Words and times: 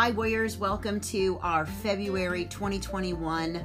Hi, 0.00 0.12
Warriors. 0.12 0.56
Welcome 0.56 0.98
to 1.12 1.38
our 1.42 1.66
February 1.66 2.46
2021 2.46 3.62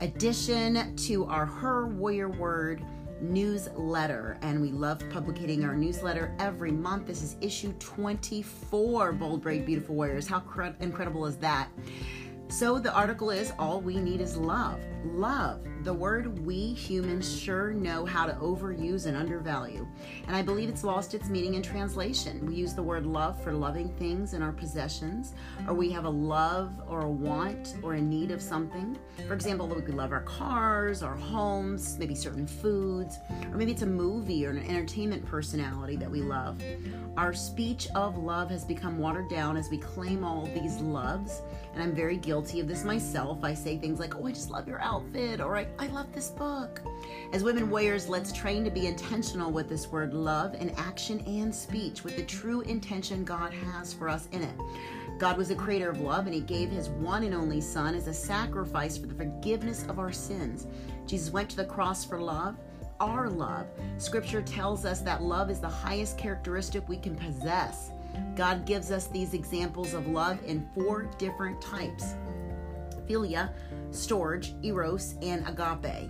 addition 0.00 0.94
to 0.94 1.24
our 1.24 1.44
Her 1.44 1.88
Warrior 1.88 2.28
Word 2.28 2.84
newsletter. 3.20 4.38
And 4.42 4.62
we 4.62 4.70
love 4.70 5.02
publicating 5.10 5.64
our 5.64 5.74
newsletter 5.74 6.36
every 6.38 6.70
month. 6.70 7.08
This 7.08 7.24
is 7.24 7.36
issue 7.40 7.72
24, 7.80 9.10
Bold, 9.10 9.42
Brave, 9.42 9.66
Beautiful 9.66 9.96
Warriors. 9.96 10.28
How 10.28 10.38
cre- 10.38 10.68
incredible 10.78 11.26
is 11.26 11.36
that? 11.38 11.68
So 12.52 12.78
the 12.78 12.92
article 12.92 13.30
is 13.30 13.50
All 13.58 13.80
We 13.80 13.96
Need 13.96 14.20
is 14.20 14.36
Love. 14.36 14.78
Love. 15.06 15.66
The 15.84 15.92
word 15.92 16.46
we 16.46 16.74
humans 16.74 17.40
sure 17.40 17.72
know 17.72 18.04
how 18.04 18.24
to 18.26 18.34
overuse 18.34 19.06
and 19.06 19.16
undervalue. 19.16 19.88
And 20.28 20.36
I 20.36 20.42
believe 20.42 20.68
it's 20.68 20.84
lost 20.84 21.14
its 21.14 21.28
meaning 21.28 21.54
in 21.54 21.62
translation. 21.62 22.46
We 22.46 22.54
use 22.54 22.74
the 22.74 22.82
word 22.82 23.04
love 23.04 23.42
for 23.42 23.52
loving 23.52 23.88
things 23.96 24.34
and 24.34 24.44
our 24.44 24.52
possessions, 24.52 25.32
or 25.66 25.74
we 25.74 25.90
have 25.90 26.04
a 26.04 26.10
love 26.10 26.70
or 26.86 27.00
a 27.00 27.10
want 27.10 27.74
or 27.82 27.94
a 27.94 28.00
need 28.00 28.30
of 28.30 28.40
something. 28.40 28.96
For 29.26 29.34
example, 29.34 29.66
we 29.66 29.82
could 29.82 29.94
love 29.94 30.12
our 30.12 30.22
cars, 30.22 31.02
our 31.02 31.16
homes, 31.16 31.98
maybe 31.98 32.14
certain 32.14 32.46
foods, 32.46 33.16
or 33.50 33.56
maybe 33.56 33.72
it's 33.72 33.82
a 33.82 33.86
movie 33.86 34.46
or 34.46 34.50
an 34.50 34.58
entertainment 34.58 35.26
personality 35.26 35.96
that 35.96 36.10
we 36.10 36.20
love. 36.20 36.62
Our 37.16 37.32
speech 37.32 37.88
of 37.96 38.18
love 38.18 38.50
has 38.50 38.64
become 38.64 38.98
watered 38.98 39.28
down 39.30 39.56
as 39.56 39.68
we 39.68 39.78
claim 39.78 40.22
all 40.22 40.46
these 40.54 40.78
loves, 40.78 41.42
and 41.74 41.82
I'm 41.82 41.92
very 41.92 42.18
guilty 42.18 42.41
of 42.42 42.68
this 42.68 42.84
myself. 42.84 43.44
I 43.44 43.54
say 43.54 43.78
things 43.78 44.00
like, 44.00 44.16
Oh, 44.16 44.26
I 44.26 44.32
just 44.32 44.50
love 44.50 44.68
your 44.68 44.80
outfit, 44.80 45.40
or 45.40 45.56
I, 45.56 45.66
I 45.78 45.86
love 45.86 46.12
this 46.12 46.28
book. 46.28 46.80
As 47.32 47.42
women 47.42 47.70
warriors, 47.70 48.08
let's 48.08 48.32
train 48.32 48.64
to 48.64 48.70
be 48.70 48.86
intentional 48.86 49.50
with 49.50 49.68
this 49.68 49.88
word 49.88 50.12
love 50.12 50.54
in 50.54 50.70
action 50.70 51.20
and 51.20 51.54
speech 51.54 52.04
with 52.04 52.16
the 52.16 52.24
true 52.24 52.60
intention 52.62 53.24
God 53.24 53.52
has 53.52 53.92
for 53.92 54.08
us 54.08 54.28
in 54.32 54.42
it. 54.42 54.54
God 55.18 55.38
was 55.38 55.50
a 55.50 55.54
creator 55.54 55.88
of 55.88 56.00
love, 56.00 56.26
and 56.26 56.34
He 56.34 56.40
gave 56.40 56.70
His 56.70 56.88
one 56.88 57.22
and 57.22 57.34
only 57.34 57.60
Son 57.60 57.94
as 57.94 58.08
a 58.08 58.14
sacrifice 58.14 58.98
for 58.98 59.06
the 59.06 59.14
forgiveness 59.14 59.86
of 59.88 59.98
our 59.98 60.12
sins. 60.12 60.66
Jesus 61.06 61.32
went 61.32 61.48
to 61.50 61.56
the 61.56 61.64
cross 61.64 62.04
for 62.04 62.20
love 62.20 62.56
our 63.00 63.28
love. 63.28 63.66
Scripture 63.98 64.42
tells 64.42 64.84
us 64.84 65.00
that 65.00 65.22
love 65.22 65.50
is 65.50 65.58
the 65.58 65.68
highest 65.68 66.16
characteristic 66.16 66.88
we 66.88 66.96
can 66.96 67.16
possess. 67.16 67.90
God 68.36 68.64
gives 68.66 68.90
us 68.90 69.06
these 69.06 69.34
examples 69.34 69.94
of 69.94 70.06
love 70.06 70.38
in 70.44 70.68
four 70.74 71.10
different 71.18 71.60
types 71.60 72.14
philia, 73.08 73.52
storge, 73.90 74.52
eros, 74.64 75.16
and 75.22 75.46
agape 75.46 76.08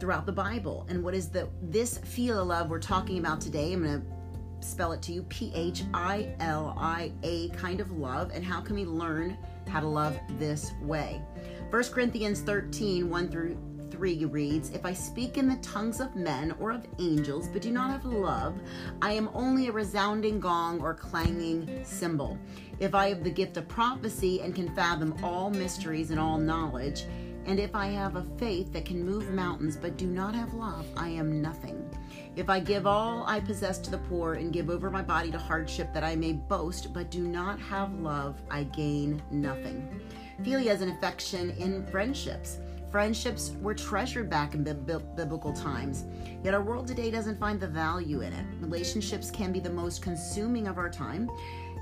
throughout 0.00 0.26
the 0.26 0.32
Bible. 0.32 0.86
And 0.88 1.02
what 1.02 1.14
is 1.14 1.28
the 1.28 1.48
this 1.62 1.98
philia 1.98 2.46
love 2.46 2.70
we're 2.70 2.80
talking 2.80 3.18
about 3.18 3.40
today? 3.40 3.72
I'm 3.72 3.84
going 3.84 4.00
to 4.00 4.66
spell 4.66 4.92
it 4.92 5.02
to 5.02 5.12
you 5.12 5.22
P 5.24 5.52
H 5.54 5.84
I 5.94 6.34
L 6.40 6.74
I 6.78 7.12
A 7.22 7.48
kind 7.50 7.80
of 7.80 7.92
love. 7.92 8.30
And 8.34 8.44
how 8.44 8.60
can 8.60 8.74
we 8.74 8.84
learn 8.84 9.36
how 9.68 9.80
to 9.80 9.88
love 9.88 10.18
this 10.38 10.72
way? 10.82 11.22
1 11.70 11.84
Corinthians 11.84 12.40
13 12.40 13.08
1 13.08 13.30
through 13.30 13.56
3 13.90 14.24
reads, 14.26 14.70
If 14.70 14.84
I 14.84 14.92
speak 14.92 15.38
in 15.38 15.48
the 15.48 15.56
tongues 15.56 16.00
of 16.00 16.16
men 16.16 16.54
or 16.60 16.70
of 16.70 16.86
angels, 16.98 17.48
but 17.48 17.62
do 17.62 17.70
not 17.70 17.90
have 17.90 18.04
love, 18.04 18.54
I 19.02 19.12
am 19.12 19.30
only 19.34 19.68
a 19.68 19.72
resounding 19.72 20.40
gong 20.40 20.80
or 20.80 20.94
clanging 20.94 21.84
cymbal. 21.84 22.38
If 22.78 22.94
I 22.94 23.08
have 23.08 23.24
the 23.24 23.30
gift 23.30 23.56
of 23.56 23.68
prophecy 23.68 24.40
and 24.40 24.54
can 24.54 24.74
fathom 24.74 25.14
all 25.22 25.50
mysteries 25.50 26.10
and 26.10 26.20
all 26.20 26.38
knowledge, 26.38 27.04
and 27.46 27.60
if 27.60 27.76
I 27.76 27.86
have 27.86 28.16
a 28.16 28.26
faith 28.38 28.72
that 28.72 28.84
can 28.84 29.04
move 29.04 29.30
mountains 29.30 29.76
but 29.76 29.96
do 29.96 30.06
not 30.06 30.34
have 30.34 30.52
love, 30.52 30.84
I 30.96 31.08
am 31.10 31.40
nothing. 31.40 31.88
If 32.34 32.50
I 32.50 32.58
give 32.58 32.86
all 32.86 33.24
I 33.26 33.38
possess 33.38 33.78
to 33.78 33.90
the 33.90 33.98
poor 33.98 34.34
and 34.34 34.52
give 34.52 34.68
over 34.68 34.90
my 34.90 35.00
body 35.00 35.30
to 35.30 35.38
hardship 35.38 35.94
that 35.94 36.02
I 36.02 36.16
may 36.16 36.32
boast 36.32 36.92
but 36.92 37.10
do 37.10 37.26
not 37.26 37.60
have 37.60 38.00
love, 38.00 38.42
I 38.50 38.64
gain 38.64 39.22
nothing. 39.30 40.00
Philia 40.42 40.74
is 40.74 40.82
an 40.82 40.90
affection 40.90 41.50
in 41.52 41.86
friendships. 41.86 42.58
Friendships 42.96 43.52
were 43.60 43.74
treasured 43.74 44.30
back 44.30 44.54
in 44.54 44.62
biblical 44.64 45.52
times, 45.52 46.06
yet 46.42 46.54
our 46.54 46.62
world 46.62 46.86
today 46.86 47.10
doesn't 47.10 47.38
find 47.38 47.60
the 47.60 47.68
value 47.68 48.22
in 48.22 48.32
it. 48.32 48.46
Relationships 48.58 49.30
can 49.30 49.52
be 49.52 49.60
the 49.60 49.68
most 49.68 50.00
consuming 50.00 50.66
of 50.66 50.78
our 50.78 50.88
time, 50.88 51.30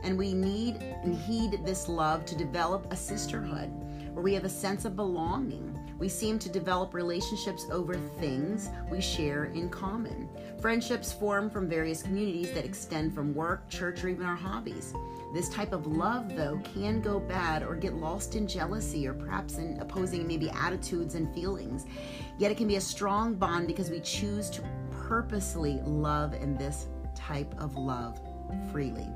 and 0.03 0.19
we 0.19 0.35
need 0.35 0.79
and 1.05 1.15
heed 1.15 1.65
this 1.65 1.89
love 1.89 2.27
to 2.27 2.35
develop 2.35 2.93
a 2.93 2.97
sisterhood 2.97 3.71
where 4.13 4.25
we 4.25 4.35
have 4.35 4.43
a 4.43 4.49
sense 4.49 4.85
of 4.85 4.97
belonging. 4.97 5.79
We 5.99 6.09
seem 6.09 6.39
to 6.41 6.49
develop 6.49 6.93
relationships 6.93 7.67
over 7.71 7.95
things 7.95 8.69
we 8.91 9.01
share 9.01 9.47
in 9.47 9.69
common. 9.69 10.29
Friendships 10.61 11.13
form 11.13 11.49
from 11.49 11.69
various 11.69 12.03
communities 12.03 12.53
that 12.53 12.65
extend 12.65 13.15
from 13.15 13.35
work, 13.35 13.69
church, 13.69 14.03
or 14.03 14.09
even 14.09 14.27
our 14.27 14.35
hobbies. 14.35 14.93
This 15.33 15.49
type 15.49 15.73
of 15.73 15.87
love, 15.87 16.35
though, 16.35 16.61
can 16.75 17.01
go 17.01 17.21
bad 17.21 17.63
or 17.63 17.75
get 17.75 17.95
lost 17.95 18.35
in 18.35 18.47
jealousy 18.47 19.07
or 19.07 19.15
perhaps 19.15 19.59
in 19.59 19.79
opposing 19.81 20.27
maybe 20.27 20.51
attitudes 20.51 21.15
and 21.15 21.33
feelings. 21.35 21.87
Yet 22.39 22.51
it 22.51 22.57
can 22.57 22.69
be 22.69 22.77
a 22.77 22.81
strong 22.81 23.35
bond 23.35 23.67
because 23.67 23.91
we 23.91 24.01
choose 24.01 24.51
to 24.51 24.63
purposely 24.91 25.81
love 25.85 26.35
in 26.35 26.57
this 26.57 26.87
type 27.15 27.55
of 27.59 27.77
love 27.77 28.21
freely. 28.73 29.09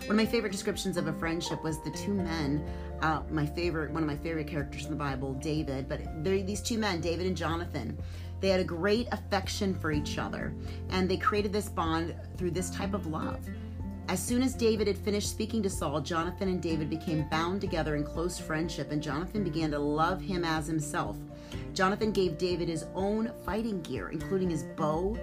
One 0.00 0.10
of 0.10 0.16
my 0.16 0.26
favorite 0.26 0.52
descriptions 0.52 0.96
of 0.96 1.06
a 1.06 1.12
friendship 1.12 1.62
was 1.62 1.82
the 1.82 1.90
two 1.90 2.14
men. 2.14 2.64
Uh, 3.02 3.22
my 3.30 3.44
favorite, 3.44 3.90
one 3.90 4.02
of 4.02 4.08
my 4.08 4.16
favorite 4.16 4.46
characters 4.46 4.84
in 4.84 4.90
the 4.90 4.96
Bible, 4.96 5.34
David. 5.34 5.88
But 5.88 6.00
these 6.24 6.62
two 6.62 6.78
men, 6.78 7.00
David 7.00 7.26
and 7.26 7.36
Jonathan, 7.36 7.98
they 8.40 8.48
had 8.48 8.60
a 8.60 8.64
great 8.64 9.08
affection 9.12 9.74
for 9.74 9.92
each 9.92 10.18
other, 10.18 10.54
and 10.90 11.08
they 11.08 11.16
created 11.16 11.52
this 11.52 11.68
bond 11.68 12.14
through 12.36 12.52
this 12.52 12.70
type 12.70 12.94
of 12.94 13.06
love. 13.06 13.40
As 14.08 14.22
soon 14.22 14.42
as 14.42 14.54
David 14.54 14.86
had 14.86 14.96
finished 14.96 15.30
speaking 15.30 15.62
to 15.64 15.70
Saul, 15.70 16.00
Jonathan 16.00 16.48
and 16.48 16.62
David 16.62 16.88
became 16.88 17.28
bound 17.28 17.60
together 17.60 17.96
in 17.96 18.04
close 18.04 18.38
friendship, 18.38 18.92
and 18.92 19.02
Jonathan 19.02 19.42
began 19.42 19.70
to 19.72 19.78
love 19.78 20.20
him 20.20 20.44
as 20.44 20.66
himself. 20.66 21.16
Jonathan 21.74 22.12
gave 22.12 22.38
David 22.38 22.68
his 22.68 22.84
own 22.94 23.32
fighting 23.44 23.82
gear, 23.82 24.10
including 24.10 24.48
his 24.48 24.62
bow, 24.76 25.16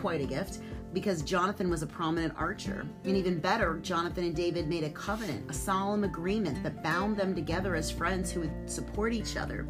quite 0.00 0.22
a 0.22 0.26
gift, 0.26 0.60
because 0.92 1.22
Jonathan 1.22 1.70
was 1.70 1.82
a 1.82 1.86
prominent 1.86 2.34
archer. 2.36 2.86
And 3.04 3.16
even 3.16 3.38
better, 3.38 3.78
Jonathan 3.82 4.24
and 4.24 4.34
David 4.34 4.68
made 4.68 4.84
a 4.84 4.90
covenant, 4.90 5.50
a 5.50 5.54
solemn 5.54 6.04
agreement 6.04 6.62
that 6.62 6.82
bound 6.82 7.16
them 7.16 7.34
together 7.34 7.74
as 7.76 7.90
friends 7.90 8.30
who 8.30 8.40
would 8.40 8.70
support 8.70 9.12
each 9.12 9.36
other. 9.36 9.66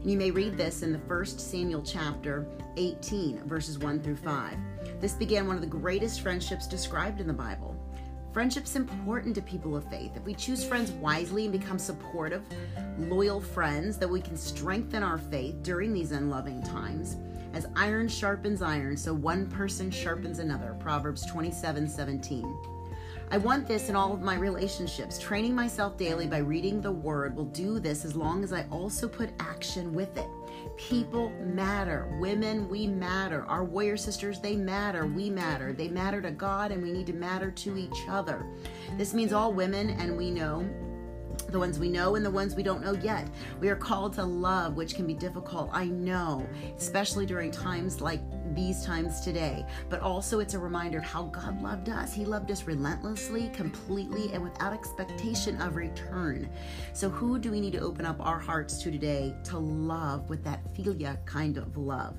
And 0.00 0.10
you 0.10 0.16
may 0.16 0.30
read 0.30 0.56
this 0.56 0.82
in 0.82 0.92
the 0.92 0.98
first 1.00 1.40
Samuel 1.40 1.82
chapter 1.82 2.46
18, 2.76 3.44
verses 3.46 3.78
1 3.78 4.00
through 4.02 4.16
5. 4.16 4.56
This 5.00 5.14
began 5.14 5.46
one 5.46 5.56
of 5.56 5.62
the 5.62 5.68
greatest 5.68 6.20
friendships 6.20 6.66
described 6.66 7.20
in 7.20 7.26
the 7.26 7.32
Bible. 7.32 7.74
Friendship's 8.32 8.76
important 8.76 9.34
to 9.34 9.42
people 9.42 9.74
of 9.74 9.88
faith. 9.90 10.12
If 10.14 10.22
we 10.22 10.34
choose 10.34 10.62
friends 10.64 10.92
wisely 10.92 11.44
and 11.44 11.52
become 11.52 11.78
supportive, 11.78 12.42
loyal 12.98 13.40
friends, 13.40 13.98
that 13.98 14.08
we 14.08 14.20
can 14.20 14.36
strengthen 14.36 15.02
our 15.02 15.18
faith 15.18 15.62
during 15.62 15.92
these 15.92 16.12
unloving 16.12 16.62
times. 16.62 17.16
As 17.52 17.66
iron 17.76 18.08
sharpens 18.08 18.62
iron, 18.62 18.96
so 18.96 19.14
one 19.14 19.48
person 19.48 19.90
sharpens 19.90 20.38
another. 20.38 20.76
Proverbs 20.80 21.26
27 21.26 21.88
17. 21.88 22.58
I 23.30 23.36
want 23.36 23.68
this 23.68 23.90
in 23.90 23.96
all 23.96 24.14
of 24.14 24.22
my 24.22 24.36
relationships. 24.36 25.18
Training 25.18 25.54
myself 25.54 25.98
daily 25.98 26.26
by 26.26 26.38
reading 26.38 26.80
the 26.80 26.90
word 26.90 27.36
will 27.36 27.44
do 27.44 27.78
this 27.78 28.06
as 28.06 28.16
long 28.16 28.42
as 28.42 28.54
I 28.54 28.64
also 28.70 29.06
put 29.06 29.30
action 29.38 29.92
with 29.92 30.16
it. 30.16 30.26
People 30.78 31.30
matter. 31.40 32.08
Women, 32.20 32.70
we 32.70 32.86
matter. 32.86 33.44
Our 33.44 33.64
warrior 33.64 33.98
sisters, 33.98 34.40
they 34.40 34.56
matter. 34.56 35.04
We 35.04 35.28
matter. 35.28 35.74
They 35.74 35.88
matter 35.88 36.22
to 36.22 36.30
God, 36.30 36.72
and 36.72 36.82
we 36.82 36.90
need 36.90 37.06
to 37.08 37.12
matter 37.12 37.50
to 37.50 37.76
each 37.76 37.98
other. 38.08 38.46
This 38.96 39.12
means 39.12 39.34
all 39.34 39.52
women, 39.52 39.90
and 39.90 40.16
we 40.16 40.30
know 40.30 40.66
the 41.46 41.58
ones 41.58 41.78
we 41.78 41.88
know 41.88 42.14
and 42.14 42.24
the 42.24 42.30
ones 42.30 42.54
we 42.54 42.62
don't 42.62 42.82
know 42.82 42.92
yet. 42.92 43.28
We 43.60 43.68
are 43.68 43.76
called 43.76 44.12
to 44.14 44.24
love, 44.24 44.76
which 44.76 44.94
can 44.94 45.06
be 45.06 45.14
difficult, 45.14 45.70
I 45.72 45.86
know, 45.86 46.46
especially 46.76 47.26
during 47.26 47.50
times 47.50 48.00
like 48.00 48.20
these 48.54 48.84
times 48.84 49.20
today. 49.20 49.64
But 49.88 50.00
also, 50.00 50.40
it's 50.40 50.54
a 50.54 50.58
reminder 50.58 50.98
of 50.98 51.04
how 51.04 51.24
God 51.24 51.62
loved 51.62 51.88
us. 51.88 52.12
He 52.12 52.24
loved 52.24 52.50
us 52.50 52.64
relentlessly, 52.64 53.50
completely, 53.50 54.32
and 54.32 54.42
without 54.42 54.72
expectation 54.72 55.60
of 55.60 55.76
return. 55.76 56.48
So, 56.92 57.08
who 57.08 57.38
do 57.38 57.50
we 57.50 57.60
need 57.60 57.72
to 57.72 57.80
open 57.80 58.04
up 58.04 58.16
our 58.20 58.38
hearts 58.38 58.82
to 58.82 58.90
today 58.90 59.34
to 59.44 59.58
love 59.58 60.28
with 60.28 60.44
that 60.44 60.74
philia 60.74 61.24
kind 61.24 61.56
of 61.56 61.76
love? 61.76 62.14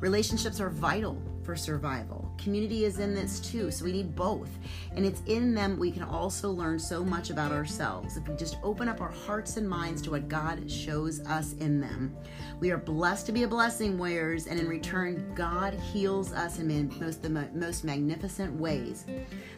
Relationships 0.00 0.60
are 0.60 0.70
vital 0.70 1.20
for 1.50 1.56
survival. 1.56 2.30
Community 2.38 2.84
is 2.84 3.00
in 3.00 3.12
this 3.12 3.40
too, 3.40 3.72
so 3.72 3.84
we 3.84 3.90
need 3.90 4.14
both. 4.14 4.50
And 4.94 5.04
it's 5.04 5.20
in 5.26 5.52
them 5.52 5.80
we 5.80 5.90
can 5.90 6.04
also 6.04 6.48
learn 6.48 6.78
so 6.78 7.04
much 7.04 7.30
about 7.30 7.50
ourselves 7.50 8.16
if 8.16 8.28
we 8.28 8.36
just 8.36 8.58
open 8.62 8.88
up 8.88 9.00
our 9.00 9.10
hearts 9.10 9.56
and 9.56 9.68
minds 9.68 10.00
to 10.02 10.12
what 10.12 10.28
God 10.28 10.70
shows 10.70 11.18
us 11.26 11.54
in 11.54 11.80
them. 11.80 12.14
We 12.60 12.70
are 12.70 12.78
blessed 12.78 13.26
to 13.26 13.32
be 13.32 13.42
a 13.42 13.48
blessing 13.48 13.98
warriors, 13.98 14.46
and 14.46 14.60
in 14.60 14.68
return, 14.68 15.32
God 15.34 15.74
heals 15.74 16.32
us 16.32 16.60
in 16.60 16.68
most 17.00 17.22
the 17.22 17.48
most 17.54 17.84
magnificent 17.84 18.54
ways. 18.54 19.06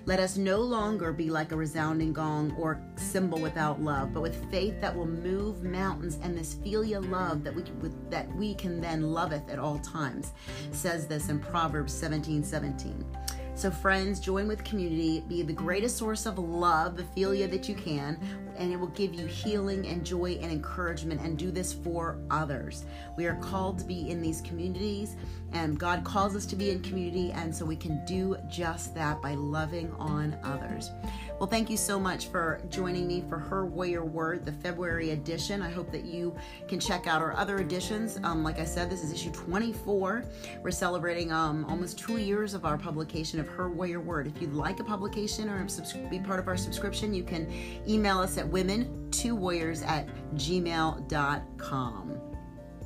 Let 0.06 0.20
us 0.20 0.36
no 0.36 0.60
longer 0.60 1.12
be 1.12 1.28
like 1.28 1.52
a 1.52 1.56
resounding 1.56 2.12
gong 2.12 2.54
or 2.58 2.80
cymbal 2.96 3.40
without 3.40 3.82
love, 3.82 4.14
but 4.14 4.22
with 4.22 4.50
faith 4.50 4.80
that 4.80 4.96
will 4.96 5.06
move 5.06 5.62
mountains 5.62 6.18
and 6.22 6.38
this 6.38 6.54
philia 6.54 7.06
love 7.10 7.44
that 7.44 7.54
we 7.54 7.64
that 8.08 8.34
we 8.36 8.54
can 8.54 8.80
then 8.80 9.12
loveth 9.12 9.50
at 9.50 9.58
all 9.58 9.78
times. 9.80 10.32
says 10.70 11.06
this 11.06 11.28
in 11.28 11.40
Proverbs 11.40 11.81
17, 11.88 12.42
17. 12.42 13.04
So, 13.54 13.70
friends, 13.70 14.18
join 14.18 14.48
with 14.48 14.64
community, 14.64 15.22
be 15.28 15.42
the 15.42 15.52
greatest 15.52 15.98
source 15.98 16.24
of 16.24 16.38
love, 16.38 16.98
Ophelia, 16.98 17.46
that 17.48 17.68
you 17.68 17.74
can, 17.74 18.18
and 18.56 18.72
it 18.72 18.76
will 18.76 18.88
give 18.88 19.14
you 19.14 19.26
healing 19.26 19.86
and 19.86 20.04
joy 20.04 20.38
and 20.40 20.50
encouragement, 20.50 21.20
and 21.20 21.36
do 21.36 21.50
this 21.50 21.72
for 21.72 22.18
others. 22.30 22.86
We 23.16 23.26
are 23.26 23.36
called 23.36 23.78
to 23.80 23.84
be 23.84 24.10
in 24.10 24.22
these 24.22 24.40
communities, 24.40 25.16
and 25.52 25.78
God 25.78 26.02
calls 26.02 26.34
us 26.34 26.46
to 26.46 26.56
be 26.56 26.70
in 26.70 26.80
community, 26.80 27.30
and 27.32 27.54
so 27.54 27.66
we 27.66 27.76
can 27.76 28.02
do 28.06 28.36
just 28.48 28.94
that 28.94 29.20
by 29.20 29.34
loving 29.34 29.92
on 29.98 30.36
others. 30.42 30.90
Well, 31.38 31.48
thank 31.48 31.68
you 31.68 31.76
so 31.76 32.00
much 32.00 32.28
for 32.28 32.60
joining 32.70 33.06
me 33.06 33.22
for 33.28 33.38
Her 33.38 33.66
Warrior 33.66 34.04
Word, 34.04 34.46
the 34.46 34.52
February 34.52 35.10
edition. 35.10 35.60
I 35.60 35.70
hope 35.70 35.90
that 35.92 36.04
you 36.04 36.34
can 36.68 36.80
check 36.80 37.06
out 37.06 37.20
our 37.20 37.36
other 37.36 37.58
editions. 37.58 38.18
Um, 38.22 38.42
like 38.42 38.58
I 38.58 38.64
said, 38.64 38.88
this 38.88 39.04
is 39.04 39.12
issue 39.12 39.32
24. 39.32 40.24
We're 40.62 40.70
celebrating 40.70 41.32
um, 41.32 41.64
almost 41.66 41.98
two 41.98 42.16
years 42.16 42.54
of 42.54 42.64
our 42.64 42.78
publication 42.78 43.40
of 43.42 43.48
Her 43.48 43.68
Warrior 43.68 44.00
Word. 44.00 44.26
If 44.26 44.40
you'd 44.40 44.54
like 44.54 44.80
a 44.80 44.84
publication 44.84 45.50
or 45.50 45.66
be 46.08 46.18
part 46.18 46.40
of 46.40 46.48
our 46.48 46.56
subscription, 46.56 47.12
you 47.12 47.22
can 47.22 47.52
email 47.86 48.18
us 48.18 48.38
at 48.38 48.46
women2warriors 48.46 49.86
at 49.86 50.08
gmail.com. 50.36 52.18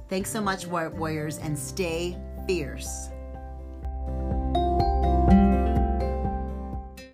Thanks 0.09 0.31
so 0.31 0.41
much, 0.41 0.67
Warriors, 0.67 1.39
and 1.39 1.57
stay 1.59 2.17
fierce. 2.47 3.11